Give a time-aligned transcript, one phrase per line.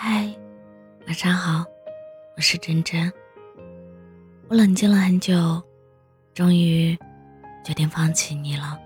[0.00, 0.32] 嗨，
[1.08, 1.64] 晚上好，
[2.36, 3.12] 我是真真。
[4.46, 5.60] 我冷静了很久，
[6.32, 6.96] 终于
[7.64, 8.78] 决定放弃你了。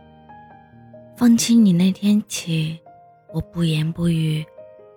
[1.15, 2.81] 放弃你那天起，
[3.31, 4.43] 我不言不语，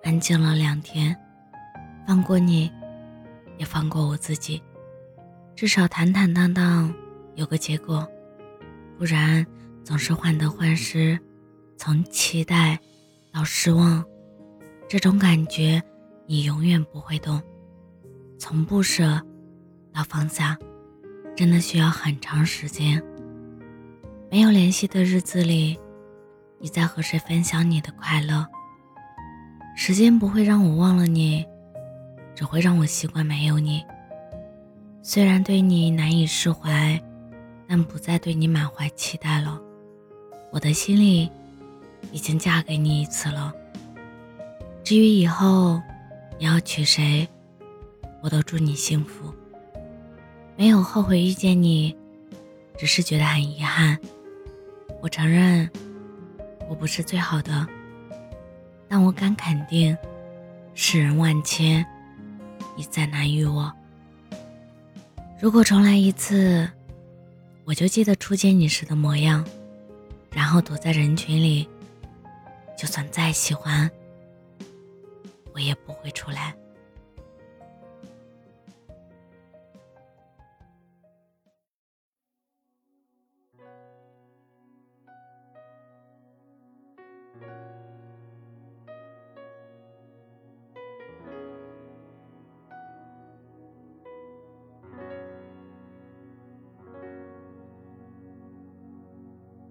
[0.04, 1.14] 安静了两天。
[2.07, 2.71] 放过你，
[3.57, 4.63] 也放过我自己，
[5.54, 6.95] 至少坦坦荡荡
[7.36, 8.07] 有个结果。
[8.97, 9.45] 不然
[9.84, 11.20] 总是患得患失，
[11.75, 12.79] 从期待
[13.34, 14.02] 到失望，
[14.88, 15.84] 这种感觉。
[16.28, 17.42] 你永远不会懂，
[18.39, 19.21] 从不舍
[19.93, 20.57] 到放下，
[21.36, 23.02] 真的需要很长时间。
[24.32, 25.80] 没有联系的日子里，
[26.60, 28.46] 你在和谁分享你的快乐？
[29.78, 31.46] 时间不会让我忘了你，
[32.33, 33.83] 只会让我习惯没有你。
[35.03, 37.00] 虽然对你难以释怀，
[37.67, 39.61] 但不再对你满怀期待了。
[40.52, 41.30] 我的心里
[42.11, 43.53] 已经嫁给你一次了。
[44.83, 45.81] 至于以后，
[46.38, 47.28] 你要娶谁，
[48.22, 49.33] 我都祝你幸福。
[50.58, 51.95] 没有后悔遇见你，
[52.77, 53.97] 只是觉得很遗憾。
[55.02, 55.69] 我承认，
[56.69, 57.66] 我不是最好的，
[58.88, 59.97] 但我敢肯定，
[60.73, 61.86] 世人万千，
[62.75, 63.72] 你再难遇我。
[65.39, 66.70] 如果重来一次，
[67.64, 69.45] 我就记得初见你时的模样，
[70.31, 71.67] 然后躲在人群里，
[72.77, 73.89] 就算再喜欢。
[75.56, 76.53] 我也不会出来。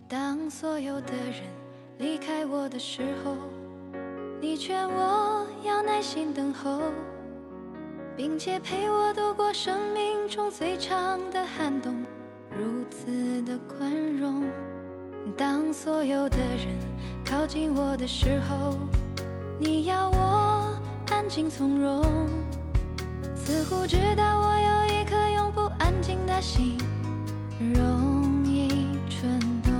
[0.08, 1.42] 当所有的人
[1.98, 3.63] 离开我的时候。
[4.46, 6.78] 你劝我要耐心等候，
[8.14, 12.04] 并且陪我度过生命中最长的寒冬，
[12.50, 14.44] 如此的宽容。
[15.34, 16.78] 当所有的人
[17.24, 18.76] 靠近我的时候，
[19.58, 20.78] 你要我
[21.10, 22.04] 安静从容，
[23.34, 26.76] 似乎知道我有一颗永不安静的心，
[27.74, 28.68] 容易
[29.08, 29.72] 蠢动。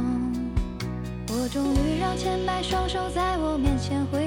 [1.29, 4.24] 我终于让千百双手在我面前挥。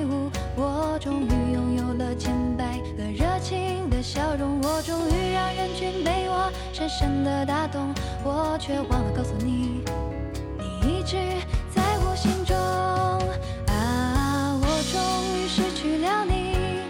[1.07, 7.95] 终于拥有了千百个热情的笑容，我终于让人群被我深深的打动，
[8.25, 9.85] 我却忘了告诉你，
[10.59, 11.15] 你一直
[11.73, 12.57] 在我心中。
[13.67, 14.99] 啊，我终
[15.31, 16.83] 于失去了你，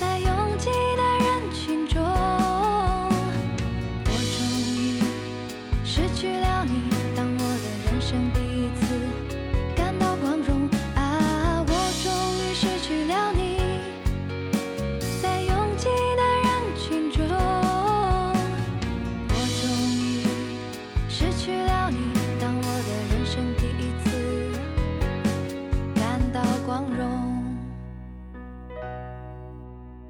[0.00, 2.02] 在拥挤的人群中，
[4.06, 5.04] 我终于
[5.84, 8.32] 失去了你，当我的人生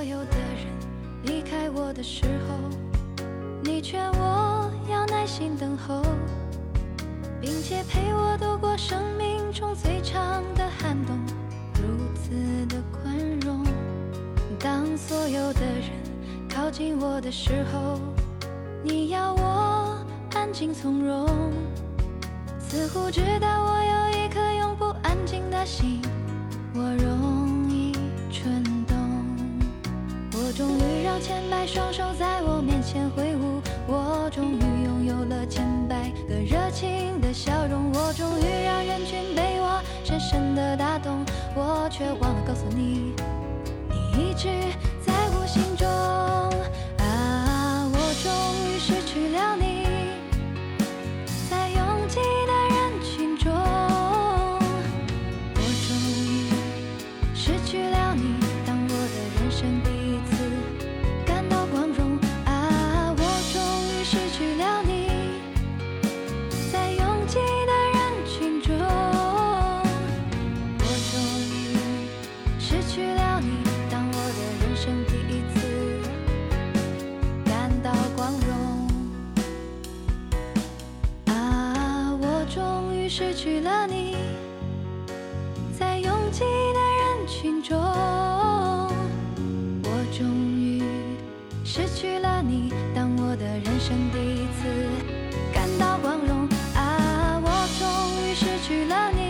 [0.00, 2.54] 所有的人离开我的时候，
[3.62, 6.02] 你劝我要耐心等候，
[7.38, 11.18] 并且陪我度过生命中最长的寒冬，
[11.74, 11.82] 如
[12.14, 13.62] 此的宽容。
[14.58, 15.90] 当所有的人
[16.48, 18.00] 靠近我的时候，
[18.82, 21.28] 你要我安静从容，
[22.58, 26.00] 似乎知道我有一颗永不安静的心，
[26.72, 27.92] 我容易
[28.32, 28.89] 蠢动。
[30.60, 41.24] 终于让千百双手在我面前挥舞，我终于拥有了千百个热情的笑容，我终于让人群被我深深的打动，
[41.56, 43.14] 我却忘了告诉你，
[43.88, 44.50] 你一直
[83.12, 84.14] 失去了你，
[85.76, 87.76] 在拥挤的人群中，
[89.82, 90.24] 我终
[90.56, 90.80] 于
[91.64, 92.72] 失去了你。
[92.94, 94.68] 当我的人生第一次
[95.52, 97.84] 感到光荣啊，我终
[98.22, 99.29] 于失去了你，